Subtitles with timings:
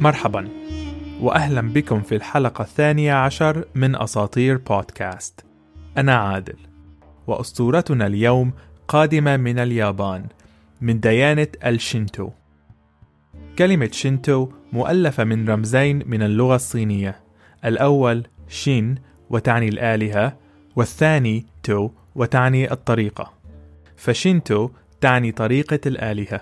[0.00, 0.48] مرحبا
[1.20, 5.44] واهلا بكم في الحلقة الثانية عشر من أساطير بودكاست.
[5.96, 6.56] أنا عادل
[7.26, 8.52] وأسطورتنا اليوم
[8.88, 10.26] قادمة من اليابان
[10.80, 12.30] من ديانة الشينتو
[13.58, 17.20] كلمة شينتو مؤلفة من رمزين من اللغة الصينية
[17.64, 18.94] الأول شين
[19.30, 20.36] وتعني الآلهة
[20.76, 23.32] والثاني تو وتعني الطريقة.
[23.96, 26.40] فشينتو تعني طريقة الآلهة.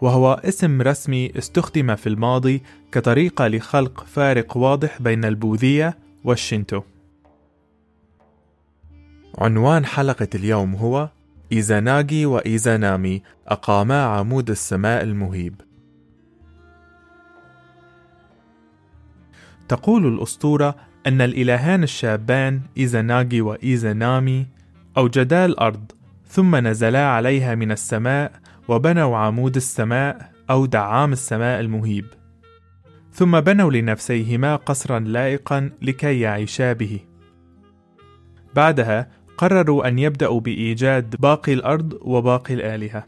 [0.00, 2.62] وهو اسم رسمي استخدم في الماضي
[2.92, 6.82] كطريقة لخلق فارق واضح بين البوذية والشينتو.
[9.38, 11.08] عنوان حلقة اليوم هو
[11.52, 15.60] إيزاناغي وإيزانامي أقاما عمود السماء المهيب.
[19.68, 24.46] تقول الأسطورة أن الإلهان الشابان إيزاناغي وإيزانامي
[24.96, 25.92] أوجدا الأرض
[26.28, 28.32] ثم نزلا عليها من السماء
[28.68, 32.06] وبنوا عمود السماء أو دعام السماء المهيب.
[33.12, 37.00] ثم بنوا لنفسيهما قصرا لائقا لكي يعيشا به.
[38.54, 43.04] بعدها قرروا أن يبدأوا بإيجاد باقي الأرض وباقي الآلهة.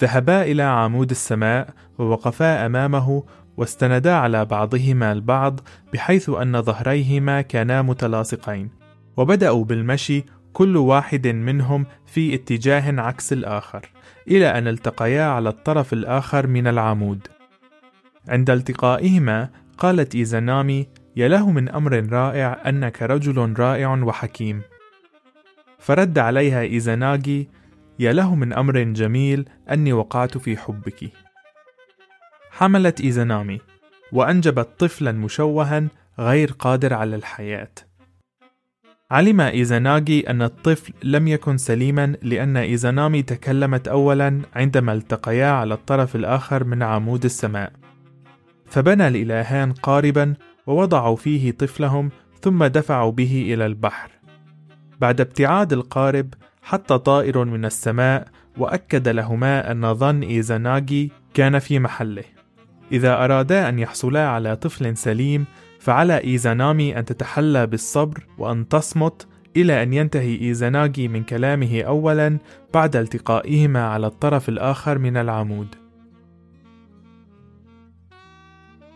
[0.00, 3.22] ذهبا إلى عمود السماء ووقفا أمامه
[3.56, 5.60] واستندا على بعضهما البعض
[5.92, 8.70] بحيث أن ظهريهما كانا متلاصقين.
[9.16, 13.88] وبدأوا بالمشي كل واحد منهم في اتجاه عكس الآخر
[14.28, 17.26] إلى أن التقيا على الطرف الآخر من العمود.
[18.28, 24.62] عند التقائهما قالت إيزانامي يا له من أمر رائع أنك رجل رائع وحكيم.
[25.78, 27.48] فرد عليها إيزاناغي
[27.98, 31.10] يا له من أمر جميل أني وقعت في حبك.
[32.50, 33.60] حملت إيزانامي
[34.12, 35.88] وأنجبت طفلا مشوها
[36.18, 37.87] غير قادر على الحياة.
[39.10, 46.16] علم إيزاناغي أن الطفل لم يكن سليما لأن إيزانامي تكلمت أولا عندما التقيا على الطرف
[46.16, 47.72] الآخر من عمود السماء.
[48.66, 50.34] فبنى الإلهان قاربا
[50.66, 52.10] ووضعوا فيه طفلهم
[52.42, 54.10] ثم دفعوا به إلى البحر.
[55.00, 62.24] بعد ابتعاد القارب حط طائر من السماء وأكد لهما أن ظن إيزاناغي كان في محله.
[62.92, 65.44] إذا أرادا أن يحصلا على طفل سليم
[65.78, 72.38] فعلى إيزانامي أن تتحلى بالصبر وأن تصمت إلى أن ينتهي إيزاناغي من كلامه أولا
[72.74, 75.74] بعد التقائهما على الطرف الآخر من العمود.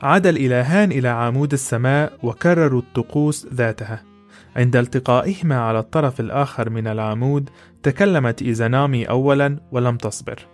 [0.03, 4.03] عاد الإلهان إلى عمود السماء وكرروا الطقوس ذاتها.
[4.57, 7.51] عند التقائهما على الطرف الآخر من العمود
[7.83, 10.47] تكلمت إيزانامي أولا ولم تصبر.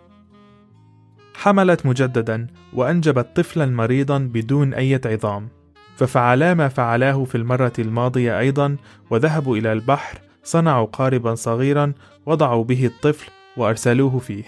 [1.35, 5.49] حملت مجددا وأنجبت طفلا مريضا بدون أي عظام.
[5.99, 8.77] ففعلا ما فعلاه في المرة الماضية أيضا
[9.11, 11.93] وذهبوا إلى البحر صنعوا قاربا صغيرا
[12.27, 14.45] وضعوا به الطفل وأرسلوه فيه.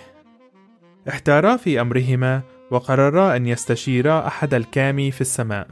[1.08, 5.68] احتارا في أمرهما وقررا أن يستشيرا أحد الكامي في السماء.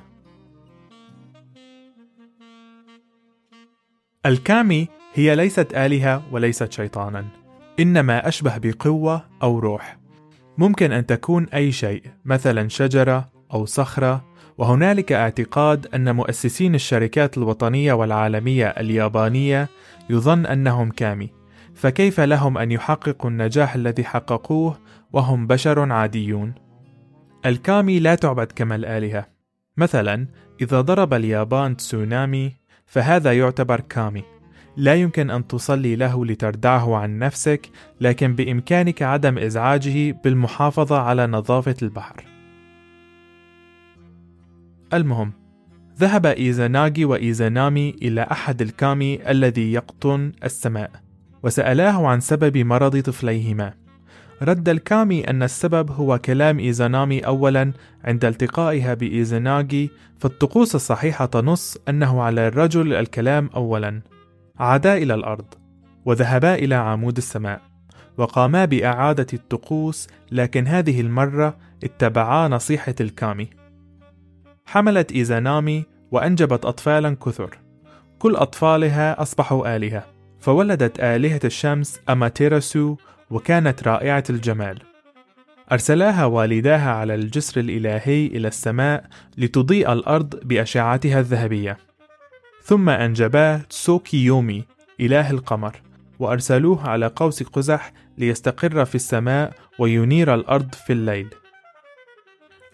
[4.27, 7.25] الكامي هي ليست آلهة وليست شيطانا
[7.81, 9.99] إنما أشبه بقوة أو روح.
[10.59, 14.28] ممكن أن تكون أي شيء مثلا شجرة أو صخرة
[14.59, 19.69] وهنالك اعتقاد أن مؤسسين الشركات الوطنية والعالمية اليابانية
[20.11, 21.31] يظن أنهم كامي،
[21.75, 24.79] فكيف لهم أن يحققوا النجاح الذي حققوه
[25.13, 26.55] وهم بشر عاديون؟
[27.47, 29.27] الكامي لا تعبد كما الآلهة،
[29.77, 30.27] مثلا
[30.61, 32.53] إذا ضرب اليابان تسونامي
[32.87, 34.23] فهذا يعتبر كامي،
[34.77, 37.71] لا يمكن أن تصلي له لتردعه عن نفسك،
[38.01, 42.38] لكن بإمكانك عدم إزعاجه بالمحافظة على نظافة البحر.
[44.95, 45.33] المهم
[45.99, 50.91] ذهب إيزاناغي وإيزانامي إلى أحد الكامي الذي يقطن السماء
[51.43, 53.75] وسألاه عن سبب مرض طفليهما.
[54.43, 57.73] رد الكامي أن السبب هو كلام إيزانامي أولا
[58.05, 64.03] عند التقائها بإيزاناغي فالطقوس الصحيحة تنص أنه على الرجل الكلام أولا.
[64.59, 65.55] عادا إلى الأرض
[66.05, 67.61] وذهبا إلى عمود السماء
[68.17, 73.58] وقاما بإعادة الطقوس لكن هذه المرة اتبعا نصيحة الكامي.
[74.71, 77.59] حملت إيزانامي وأنجبت أطفالا كثر.
[78.19, 80.05] كل أطفالها أصبحوا آلهة.
[80.41, 82.97] فولدت آلهة الشمس أماتيراسو
[83.31, 84.79] وكانت رائعة الجمال.
[85.73, 89.05] أرسلاها والداها على الجسر الإلهي إلى السماء
[89.39, 91.79] لتضيء الأرض بأشعتها الذهبية.
[92.63, 94.65] ثم أنجبا تسوكيومي
[95.01, 95.77] إله القمر
[96.19, 101.29] وأرسلوه على قوس قزح ليستقر في السماء وينير الأرض في الليل.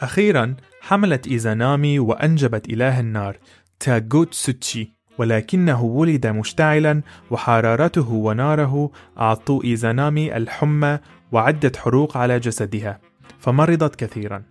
[0.00, 0.54] أخيرا
[0.86, 3.36] حملت إيزانامي وأنجبت إله النار
[3.80, 8.90] تاغوتسوتشي ولكنه ولد مشتعلا وحرارته وناره
[9.20, 10.98] أعطوا إيزانامي الحمى
[11.32, 13.00] وعدة حروق على جسدها
[13.38, 14.42] فمرضت كثيرا.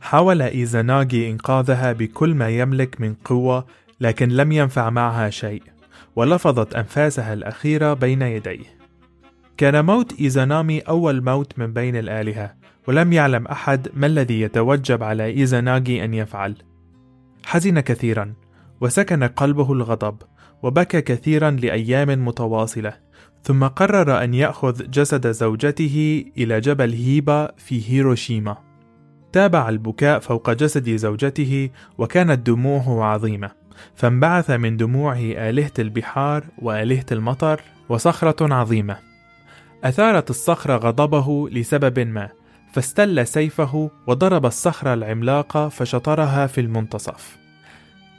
[0.00, 3.66] حاول إيزاناغي إنقاذها بكل ما يملك من قوة
[4.00, 5.62] لكن لم ينفع معها شيء
[6.16, 8.78] ولفظت أنفاسها الأخيرة بين يديه.
[9.56, 12.54] كان موت إيزانامي أول موت من بين الآلهة
[12.88, 16.54] ولم يعلم أحد ما الذي يتوجب على إيزاناغي أن يفعل.
[17.44, 18.34] حزن كثيرا
[18.80, 20.16] وسكن قلبه الغضب
[20.62, 22.92] وبكى كثيرا لأيام متواصلة
[23.42, 28.56] ثم قرر أن يأخذ جسد زوجته إلى جبل هيبا في هيروشيما.
[29.32, 33.50] تابع البكاء فوق جسد زوجته وكانت دموعه عظيمة
[33.94, 38.96] فانبعث من دموعه آلهة البحار وآلهة المطر وصخرة عظيمة.
[39.84, 42.37] أثارت الصخرة غضبه لسبب ما
[42.78, 47.36] فاستل سيفه وضرب الصخرة العملاقة فشطرها في المنتصف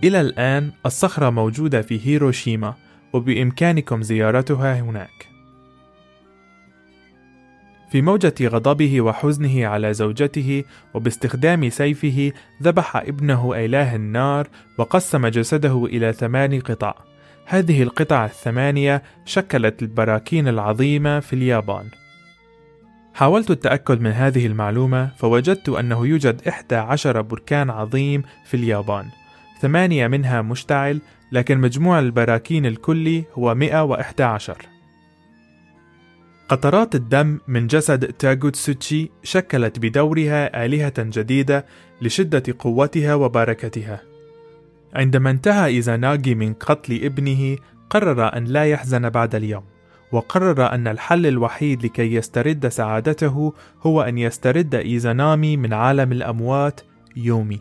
[0.04, 2.74] إلى الآن الصخرة موجودة في هيروشيما
[3.14, 5.28] وبإمكانكم زيارتها هناك.
[7.92, 10.64] في موجة غضبه وحزنه على زوجته
[10.94, 12.32] وباستخدام سيفه
[12.64, 14.48] ذبح ابنه إله النار
[14.78, 16.94] وقسم جسده إلى ثمان قطع.
[17.46, 21.90] هذه القطع الثمانية شكلت البراكين العظيمة في اليابان.
[23.20, 29.06] حاولت التأكد من هذه المعلومة فوجدت أنه يوجد إحدى عشر بركان عظيم في اليابان.
[29.62, 31.02] ثمانية منها مشتعل
[31.32, 34.58] لكن مجموع البراكين الكلي هو 111
[36.50, 41.66] قطرات الدم من جسد تاغوتسوتشي شكلت بدورها آلهة جديدة
[42.02, 44.02] لشدة قوتها وبركتها.
[44.94, 47.58] عندما انتهى إيزاناغي من قتل ابنه،
[47.90, 49.64] قرر أن لا يحزن بعد اليوم،
[50.12, 56.82] وقرر أن الحل الوحيد لكي يسترد سعادته هو أن يسترد إيزانامي من عالم الأموات
[57.16, 57.60] يومي.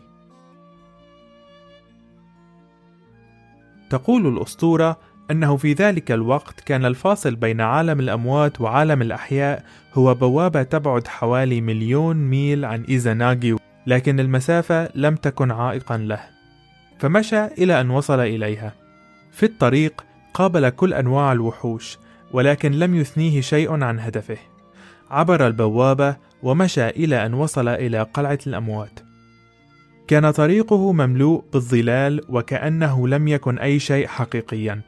[3.89, 4.97] تقول الأسطورة
[5.31, 9.63] أنه في ذلك الوقت كان الفاصل بين عالم الأموات وعالم الأحياء
[9.93, 13.55] هو بوابة تبعد حوالي مليون ميل عن إيزاناغي
[13.87, 16.19] لكن المسافة لم تكن عائقا له
[16.99, 18.73] فمشى إلى أن وصل إليها
[19.31, 21.97] في الطريق قابل كل أنواع الوحوش
[22.31, 24.37] ولكن لم يثنيه شيء عن هدفه.
[25.11, 28.99] عبر البوابة ومشى إلى أن وصل إلى قلعة الأموات.
[30.07, 34.81] كان طريقه مملوء بالظلال وكأنه لم يكن أي شيء حقيقيا.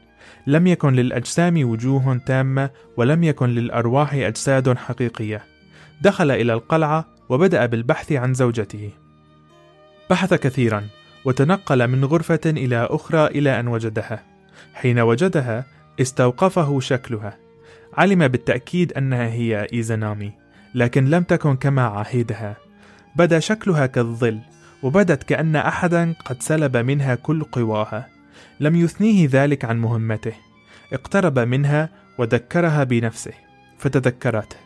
[0.46, 5.44] لم يكن للأجسام وجوه تامة ولم يكن للأرواح أجساد حقيقية.
[6.02, 8.90] دخل إلى القلعة وبدأ بالبحث عن زوجته.
[10.10, 10.86] بحث كثيرا
[11.24, 14.22] وتنقل من غرفة إلى أخرى إلى أن وجدها.
[14.74, 15.66] حين وجدها
[16.00, 17.38] استوقفه شكلها.
[17.94, 20.32] علم بالتأكيد أنها هي إيزانامي
[20.74, 22.56] لكن لم تكن كما عهدها.
[23.16, 24.38] بدا شكلها كالظل
[24.82, 28.08] وبدت كأن أحدا قد سلب منها كل قواها.
[28.60, 30.32] لم يثنيه ذلك عن مهمته.
[30.92, 33.32] اقترب منها وذكرها بنفسه
[33.78, 34.56] فتذكرته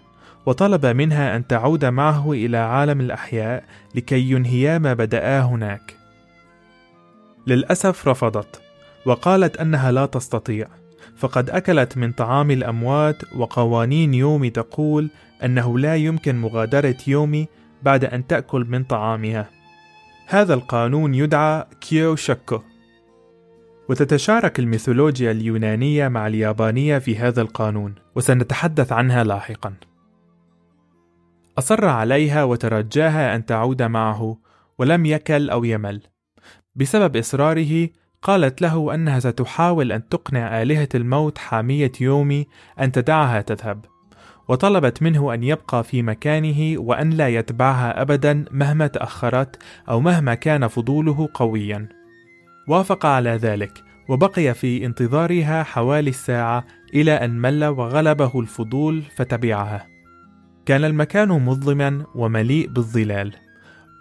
[0.47, 3.65] وطلب منها أن تعود معه إلى عالم الأحياء
[3.95, 5.97] لكي ينهيا ما بدأا هناك.
[7.47, 8.61] للأسف رفضت
[9.07, 10.69] وقالت أنها لا تستطيع.
[11.17, 15.11] فقد أكلت من طعام الأموات وقوانين يومي تقول
[15.45, 17.49] أنه لا يمكن مغادرة يومي
[17.83, 19.51] بعد أن تأكل من طعامها.
[20.27, 22.61] هذا القانون يدعى كيو شاكو
[23.89, 29.75] وتتشارك الميثولوجيا اليونانية مع اليابانية في هذا القانون وسنتحدث عنها لاحقا.
[31.59, 34.39] أصر عليها وترجاها أن تعود معه
[34.79, 36.03] ولم يكل أو يمل.
[36.75, 37.89] بسبب إصراره
[38.27, 42.47] قالت له أنها ستحاول أن تقنع آلهة الموت حامية يومي
[42.81, 43.85] أن تدعها تذهب
[44.49, 49.57] وطلبت منه أن يبقى في مكانه وأن لا يتبعها أبدا مهما تأخرت
[49.89, 51.89] أو مهما كان فضوله قويا.
[52.69, 56.65] وافق على ذلك، وبقي في انتظارها حوالي الساعة
[56.95, 59.87] إلى أن مل وغلبه الفضول فتبعها.
[60.67, 63.46] كان المكان مظلما ومليء بالظلال.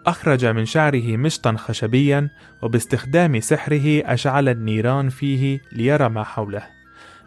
[0.06, 2.30] أخرج من شعره مشطا خشبيا
[2.62, 6.64] وباستخدام سحره أشعل النيران فيه ليرى ما حوله.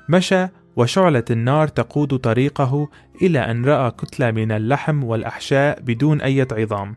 [0.09, 2.89] مشى وشعلة النار تقود طريقه
[3.23, 6.97] إلى أن رأى كتلة من اللحم والأحشاء بدون أي عظام.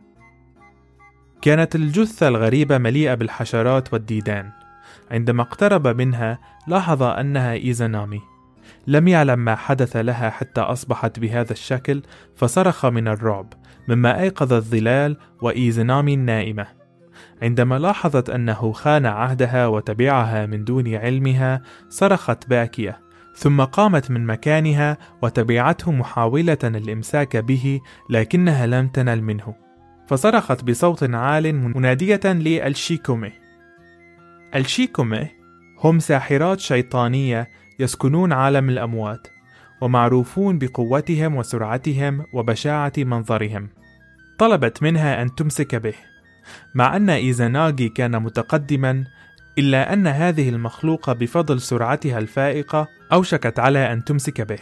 [1.41, 4.50] كانت الجثة الغريبة مليئة بالحشرات والديدان.
[5.11, 8.30] عندما اقترب منها لاحظ أنها إيزانامي.
[8.88, 12.01] لم يعلم ما حدث لها حتى أصبحت بهذا الشكل
[12.35, 13.53] فصرخ من الرعب
[13.88, 16.67] مما أيقظ الظلال وإيزانامي النائمة.
[17.41, 23.00] عندما لاحظت أنه خان عهدها وتبعها من دون علمها صرخت باكية
[23.35, 29.55] ثم قامت من مكانها وتبعته محاولة الإمساك به لكنها لم تنل منه
[30.07, 33.31] فصرخت بصوت عال منادية للشيكومي
[34.55, 35.27] الشيكومي
[35.83, 37.50] هم ساحرات شيطانية
[37.81, 39.27] يسكنون عالم الأموات
[39.81, 43.69] ومعروفون بقوتهم وسرعتهم وبشاعة منظرهم.
[44.38, 45.93] طلبت منها أن تمسك به
[46.75, 49.03] مع أن إيزاناغي كان متقدما
[49.57, 54.59] إلا أن هذه المخلوقة بفضل سرعتها الفائقة أوشكت على أن تمسك به.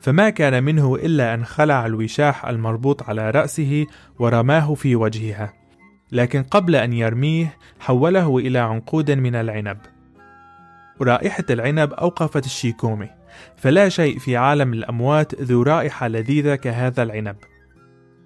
[0.00, 3.86] فما كان منه إلا أن خلع الوشاح المربوط على رأسه
[4.18, 5.52] ورماه في وجهها
[6.12, 9.78] لكن قبل أن يرميه حوله إلى عنقود من العنب.
[11.02, 13.08] رائحة العنب أوقفت الشيكومي
[13.56, 17.36] فلا شيء في عالم الأموات ذو رائحة لذيذة كهذا العنب.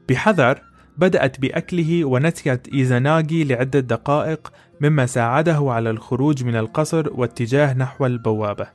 [0.08, 0.62] بحذر
[0.98, 8.66] بدأت بأكله ونسيت إيزاناغي لعدة دقائق مما ساعده على الخروج من القصر واتجاه نحو البوابة.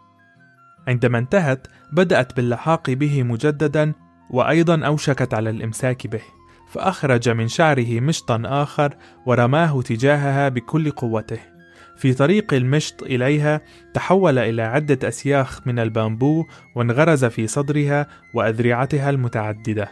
[0.87, 3.93] عندما انتهت بدأت باللحاق به مجددا
[4.29, 6.21] وأيضا أوشكت على الإمساك به
[6.67, 11.58] فأخرج من شعره مشطا آخر ورماه تجاهها بكل قوته.
[11.99, 13.61] في طريق المشط إليها
[13.93, 19.91] تحول إلى عدة أسياخ من البامبو وانغرز في صدرها وأذرعتها المتعددة.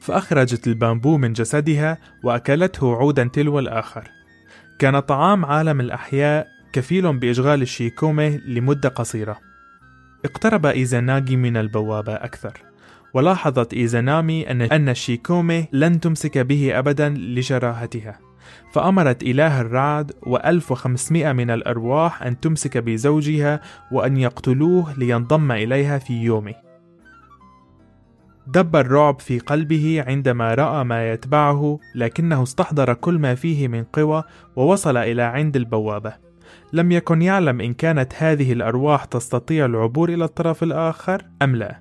[0.00, 4.10] فأخرجت البامبو من جسدها وأكلته عودا تلو الآخر.
[4.78, 9.38] كان طعام عالم الأحياء كفيل بإشغال الشيكومي لمدة قصيرة.
[10.24, 12.52] اقترب إيزاناغي من البوابة أكثر.
[13.14, 18.18] ولاحظت إيزانامي أن الشيكومي لن تمسك به أبدا لشراهتها
[18.72, 23.60] فأمرت إله الرعد و1500 من الأرواح أن تمسك بزوجها
[23.92, 26.54] وأن يقتلوه لينضم إليها في يومه.
[28.46, 34.22] دب الرعب في قلبه عندما رأى ما يتبعه لكنه استحضر كل ما فيه من قوى
[34.56, 36.14] ووصل إلى عند البوابة.
[36.72, 41.80] لم يكن يعلم إن كانت هذه الأرواح تستطيع العبور إلى الطرف الآخر أم لا.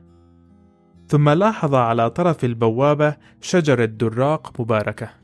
[1.07, 5.22] ثم لاحظ على طرف البوابة شجرة دراق مباركة.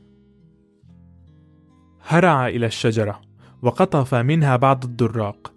[2.10, 3.20] هرع إلى الشجرة
[3.62, 5.52] وقطف منها بعض الدراق.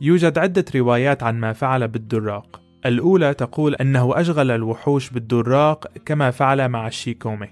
[0.00, 2.60] يوجد عدة روايات عن ما فعل بالدراق.
[2.86, 7.48] الأولى تقول أنه أشغل الوحوش بالدراق كما فعل مع الشيكومي.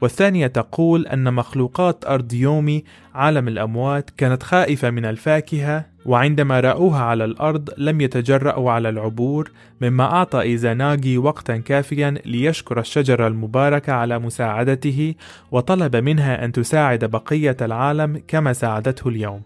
[0.00, 7.24] والثانية تقول أن مخلوقات أرض يومي عالم الأموات كانت خائفة من الفاكهة وعندما رأوها على
[7.24, 9.50] الأرض لم يتجرأوا على العبور
[9.80, 15.14] مما أعطى إيزاناغي وقتا كافيا ليشكر الشجرة المباركة على مساعدته
[15.50, 19.42] وطلب منها أن تساعد بقية العالم كما ساعدته اليوم.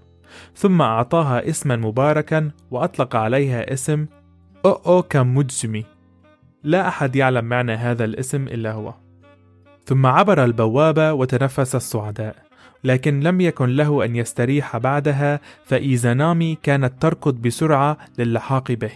[0.55, 4.07] ثم أعطاها اسما مباركا وأطلق عليها اسم
[4.67, 5.85] أو كاموتسومي
[6.63, 8.95] لا أحد يعلم معنى هذا الاسم إلا هو.
[9.87, 12.37] ثم عبر البوابة وتنفس الصعداء
[12.85, 18.91] لكن لم يكن له أن يستريح بعدها فإيزانامي كانت تركض بسرعة للحاق به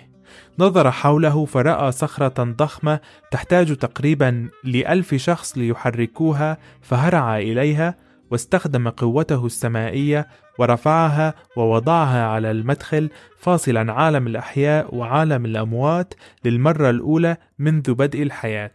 [0.58, 7.94] نظر حوله فرأى صخرة ضخمة تحتاج تقريبا لألف شخص ليحركوها فهرع إليها
[8.30, 10.26] واستخدم قوته السمائية
[10.58, 18.70] ورفعها ووضعها على المدخل فاصلا عالم الأحياء وعالم الأموات للمرة الأولى منذ بدء الحياة.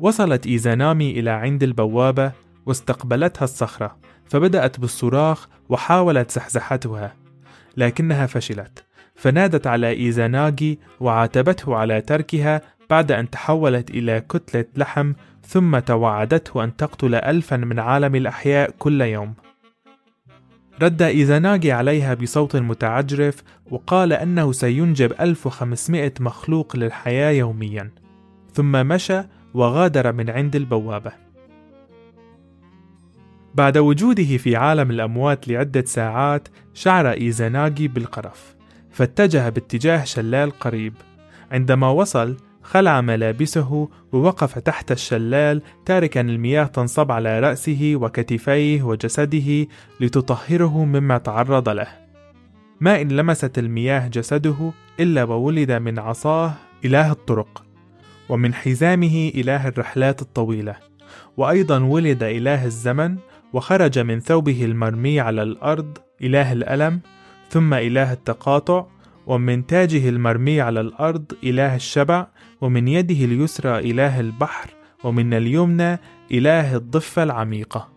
[0.00, 2.32] وصلت إيزانامي إلى عند البوابة
[2.66, 7.14] واستقبلتها الصخرة فبدأت بالصراخ وحاولت زحزحتها
[7.76, 15.12] لكنها فشلت فنادت على إيزاناغي وعاتبته على تركها بعد أن تحولت إلى كتلة لحم
[15.46, 19.34] ثم توعدته أن تقتل ألفا من عالم الأحياء كل يوم.
[20.82, 27.90] رد إيزاناغي عليها بصوت متعجرف وقال أنه سينجب 1500 مخلوق للحياة يوميا
[28.52, 29.22] ثم مشى
[29.54, 31.12] وغادر من عند البوابة.
[33.54, 38.56] بعد وجوده في عالم الأموات لعدة ساعات شعر إيزاناغي بالقرف
[38.90, 40.94] فاتجه باتجاه شلال قريب.
[41.50, 49.66] عندما وصل خلع ملابسه ووقف تحت الشلال تاركا المياه تنصب على رأسه وكتفيه وجسده
[50.00, 51.88] لتطهره مما تعرض له.
[52.80, 57.67] ما إن لمست المياه جسده إلا وولد من عصاه إله الطرق.
[58.28, 60.76] ومن حزامه إله الرحلات الطويلة.
[61.36, 63.16] وأيضا ولد إله الزمن
[63.52, 67.00] وخرج من ثوبه المرمي على الأرض إله الألم
[67.48, 68.86] ثم إله التقاطع
[69.26, 72.26] ومن تاجه المرمي على الأرض إله الشبع
[72.60, 74.70] ومن يده اليسرى إله البحر
[75.04, 75.98] ومن اليمنى
[76.32, 77.88] إله الضفة العميقة.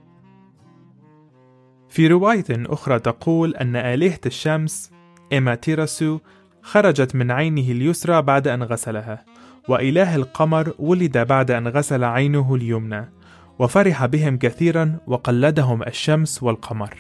[1.90, 4.92] في رواية أخرى تقول أن آلهة الشمس
[5.32, 6.20] إيماتيراسو
[6.62, 9.26] خرجت من عينه اليسرى بعد أن غسلها.
[9.68, 13.10] وإله القمر ولد بعد أن غسل عينه اليمنى
[13.60, 16.98] وفرح بهم كثيرا وقلدهم الشمس والقمر.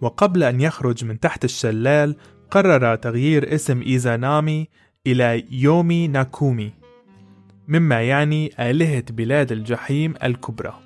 [0.00, 2.16] وقبل أن يخرج من تحت الشلال
[2.50, 4.68] قرر تغيير اسم إيزانامي
[5.06, 6.72] إلى يومي ناكومي
[7.68, 10.85] مما يعني آلهة بلاد الجحيم الكبرى.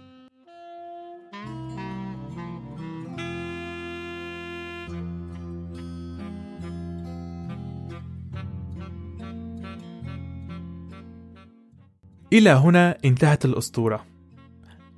[12.32, 14.06] إلى هنا انتهت الأسطورة.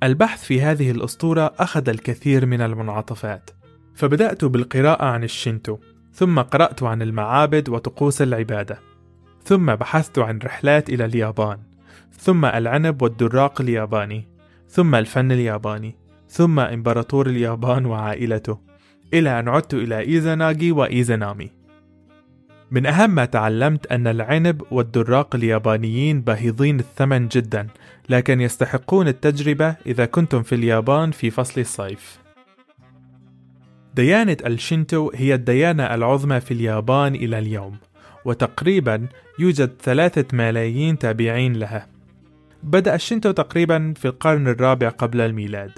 [0.03, 3.49] البحث في هذه الأسطورة أخذ الكثير من المنعطفات
[3.95, 5.77] فبدأت بالقراءة عن الشينتو
[6.13, 8.79] ثم قرأت عن المعابد وطقوس العبادة
[9.43, 11.57] ثم بحثت عن رحلات إلى اليابان
[12.11, 14.27] ثم العنب والدراق الياباني
[14.69, 15.95] ثم الفن الياباني
[16.29, 18.59] ثم إمبراطور اليابان وعائلته
[19.13, 21.62] إلى أن عدت إلى إيزاناغي وإيزانامي.
[22.73, 27.67] من أهم ما تعلمت أن العنب والدراق اليابانيين باهظين الثمن جدا
[28.09, 32.19] لكن يستحقون التجربة إذا كنتم في اليابان في فصل الصيف.
[33.95, 37.77] ديانة الشينتو هي الديانة العظمى في اليابان إلى اليوم
[38.25, 39.07] وتقريبا
[39.39, 41.87] يوجد ثلاثة ملايين تابعين لها.
[42.63, 45.71] بدأ الشينتو تقريبا في القرن الرابع قبل الميلاد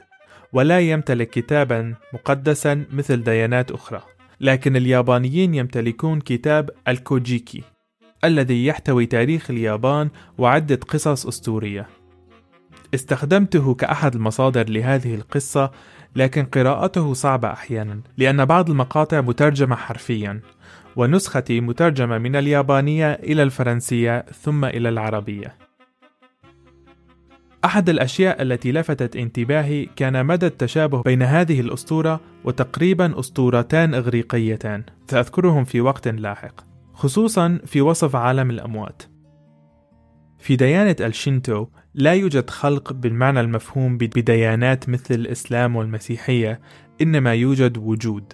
[0.53, 4.14] ولا يمتلك كتابا مقدسا مثل ديانات أخرى.
[4.41, 7.63] لكن اليابانيين يمتلكون كتاب الكوجيكي
[8.23, 11.87] الذي يحتوي تاريخ اليابان وعدة قصص أسطورية.
[12.93, 15.71] استخدمته كأحد المصادر لهذه القصة
[16.15, 20.41] لكن قراءته صعبة أحيانا لأن بعض المقاطع مترجمة حرفيا
[20.95, 25.64] ونسختي مترجمة من اليابانية إلى الفرنسية ثم إلى العربية.
[27.65, 34.83] أحد الأشياء التي لفتت انتباهي كان مدى التشابه بين هذه الأسطورة وتقريبا أسطورتان إغريقيتان.
[35.07, 36.61] سأذكرهم في وقت لاحق.
[36.93, 39.03] خصوصا في وصف عالم الأموات.
[40.39, 46.59] في ديانة الشينتو لا يوجد خلق بالمعنى المفهوم بديانات مثل الإسلام والمسيحية
[47.01, 48.33] إنما يوجد وجود.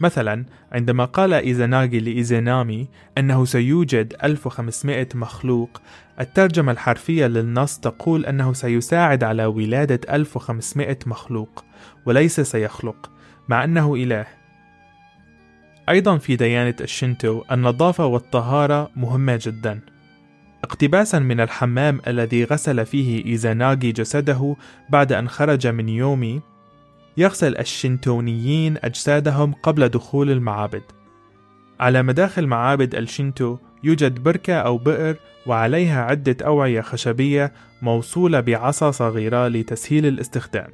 [0.00, 2.88] مثلا عندما قال إيزاناغي لإيزانامي
[3.18, 5.80] أنه سيوجد 1500 مخلوق
[6.20, 11.64] الترجمة الحرفية للنص تقول أنه سيساعد على ولادة 1500 مخلوق
[12.06, 13.10] وليس سيخلق
[13.48, 14.26] مع أنه إله.
[15.88, 19.80] أيضا في ديانة الشنتو النظافة والطهارة مهمة جدا.
[20.64, 24.56] اقتباسا من الحمام الذي غسل فيه إيزاناغي جسده
[24.90, 26.40] بعد أن خرج من يومي
[27.16, 30.82] يغسل الشنتونيين أجسادهم قبل دخول المعابد
[31.80, 37.52] على مداخل معابد الشينتو يوجد بركة أو بئر وعليها عدة أوعية خشبية
[37.82, 40.68] موصولة بعصا صغيرة لتسهيل الاستخدام.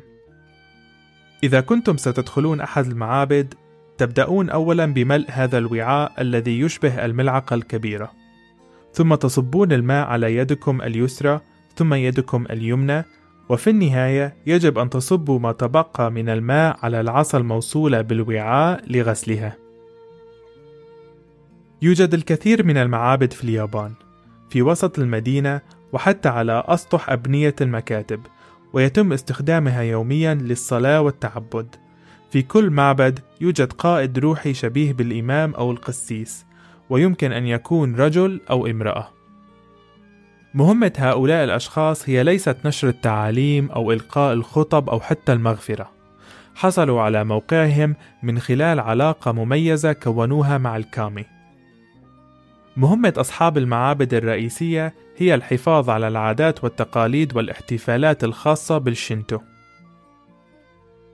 [1.44, 3.54] إذا كنتم ستدخلون أحد المعابد،
[3.98, 8.12] تبدأون أولا بملء هذا الوعاء الذي يشبه الملعقة الكبيرة،
[8.92, 11.40] ثم تصبون الماء على يدكم اليسرى،
[11.76, 13.04] ثم يدكم اليمنى،
[13.52, 19.56] وفي النهاية يجب أن تصبوا ما تبقى من الماء على العصا الموصولة بالوعاء لغسلها.
[21.82, 23.92] يوجد الكثير من المعابد في اليابان
[24.50, 25.60] في وسط المدينة
[25.92, 28.20] وحتى على أسطح أبنية المكاتب
[28.72, 31.76] ويتم استخدامها يوميا للصلاة والتعبد
[32.30, 36.46] في كل معبد يوجد قائد روحي شبيه بالإمام أو القسيس
[36.90, 39.08] ويمكن أن يكون رجل أو امرأة
[40.54, 45.90] مهمة هؤلاء الأشخاص هي ليست نشر التعاليم أو إلقاء الخطب أو حتى المغفرة
[46.54, 51.24] حصلوا على موقعهم من خلال علاقة مميزة كونوها مع الكامي
[52.76, 59.38] مهمة أصحاب المعابد الرئيسية هي الحفاظ على العادات والتقاليد والاحتفالات الخاصة بالشينتو.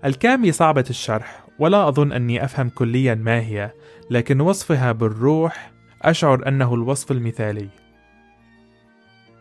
[0.04, 3.70] الكامي صعبة الشرح، ولا أظن أني أفهم كليا ما هي،
[4.10, 5.72] لكن وصفها بالروح
[6.02, 7.68] أشعر أنه الوصف المثالي.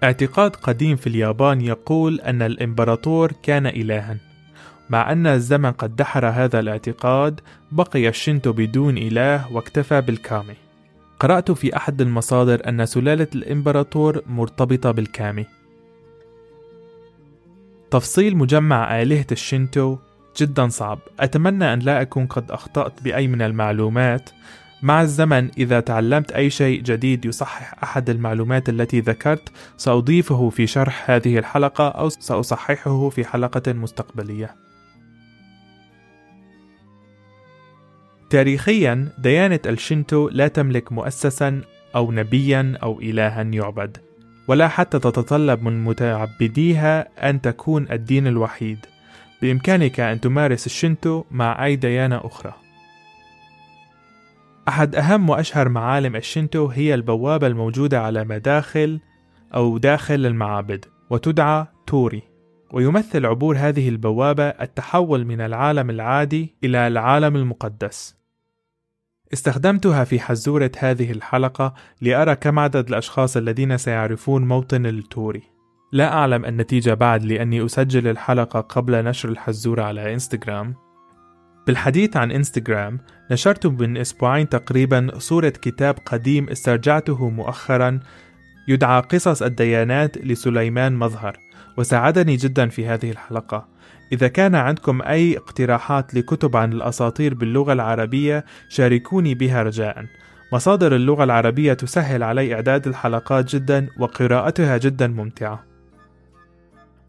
[0.04, 4.18] اعتقاد قديم في اليابان يقول أن الإمبراطور كان إلها،
[4.90, 7.40] مع أن الزمن قد دحر هذا الاعتقاد،
[7.72, 10.54] بقي الشينتو بدون إله واكتفى بالكامي.
[11.20, 15.46] قرأت في أحد المصادر أن سلالة الإمبراطور مرتبطة بالكامي.
[17.92, 19.98] تفصيل مجمع آلهة الشينتو
[20.38, 24.30] جدا صعب، أتمنى أن لا أكون قد أخطأت بأي من المعلومات.
[24.82, 31.12] مع الزمن إذا تعلمت أي شيء جديد يصحح أحد المعلومات التي ذكرت سأضيفه في شرح
[31.12, 34.56] هذه الحلقة أو سأصححه في حلقة مستقبلية.
[38.30, 41.62] تاريخيا ديانة الشينتو لا تملك مؤسسا
[41.96, 43.98] أو نبيا أو إلها يعبد
[44.48, 48.86] ولا حتى تتطلب من متعبديها أن تكون الدين الوحيد
[49.42, 52.67] بإمكانك أن تمارس الشينتو مع أي ديانة أخرى
[54.68, 59.00] أحد أهم وأشهر معالم الشينتو هي البوابة الموجودة على مداخل
[59.56, 62.24] أو داخل المعابد وتدعى توري
[62.74, 68.18] ويمثل عبور هذه البوابة التحول من العالم العادي إلى العالم المقدس.
[69.34, 75.44] استخدمتها في حزورة هذه الحلقة لأرى كم عدد الأشخاص الذين سيعرفون موطن التوري.
[75.92, 80.87] لا أعلم النتيجة بعد لأني أسجل الحلقة قبل نشر الحزورة على إنستغرام.
[81.68, 83.00] بالحديث عن إنستغرام
[83.32, 88.00] نشرت من أسبوعين تقريبا صورة كتاب قديم استرجعته مؤخرا
[88.68, 91.38] يدعى قصص الديانات لسليمان مظهر
[91.78, 93.68] وساعدني جدا في هذه الحلقة.
[94.12, 100.06] إذا كان عندكم أي اقتراحات لكتب عن الأساطير باللغة العربية شاركوني بها رجاء.
[100.54, 105.64] مصادر اللغة العربية تسهل علي إعداد الحلقات جدا وقراءتها جدا ممتعة.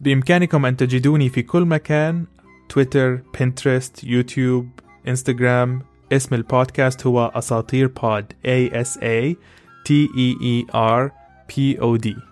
[0.00, 2.24] بإمكانكم أن تجدوني في كل مكان
[2.68, 4.68] تويتر، بنترست، يوتيوب،
[5.08, 9.36] انستغرام اسم البودكاست هو أساطير بود A S A
[9.84, 11.10] T E E R
[11.48, 12.28] P O D.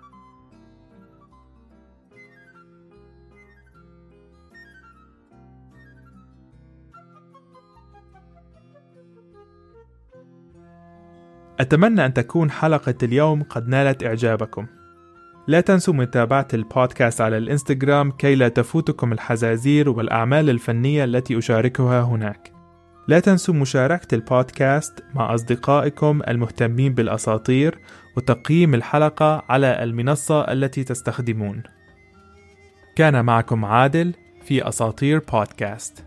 [11.60, 14.66] أتمنى أن تكون حلقة اليوم قد نالت إعجابكم.
[15.48, 22.52] لا تنسوا متابعة البودكاست على الإنستغرام كي لا تفوتكم الحزازير والأعمال الفنية التي أشاركها هناك.
[23.08, 27.78] لا تنسوا مشاركة البودكاست مع أصدقائكم المهتمين بالأساطير
[28.16, 31.62] وتقييم الحلقة على المنصة التي تستخدمون.
[32.96, 36.04] كان معكم عادل في أساطير بودكاست.